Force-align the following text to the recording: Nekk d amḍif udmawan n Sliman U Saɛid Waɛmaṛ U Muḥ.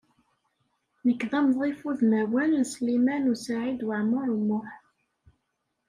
Nekk 1.07 1.21
d 1.29 1.31
amḍif 1.39 1.79
udmawan 1.89 2.51
n 2.61 2.63
Sliman 2.73 3.29
U 3.31 3.35
Saɛid 3.45 3.81
Waɛmaṛ 3.87 4.27
U 4.37 4.39
Muḥ. 4.47 4.69